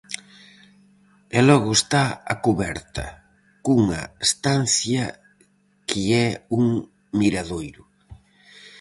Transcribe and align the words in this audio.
E 1.37 1.39
logo 1.49 1.69
está 1.79 2.03
a 2.33 2.35
cuberta, 2.45 3.05
cunha 3.65 4.01
estancia 4.27 5.03
que 5.89 6.03
é 6.25 6.27
un 6.59 6.65
miradoiro. 7.19 7.83